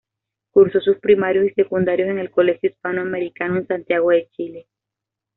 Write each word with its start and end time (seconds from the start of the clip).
Cursó 0.49 0.79
sus 0.81 0.97
primarios 0.97 1.45
y 1.45 1.53
secundarios 1.53 2.09
en 2.09 2.17
el 2.17 2.31
Colegio 2.31 2.71
Hispano 2.71 3.03
Americano, 3.03 3.57
en 3.59 3.67
Santiago 3.67 4.09
de 4.09 4.27
Chile. 4.31 4.65